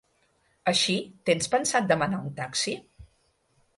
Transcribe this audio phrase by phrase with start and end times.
[0.71, 0.95] Així,
[1.31, 2.75] tens pensat demanar un taxi?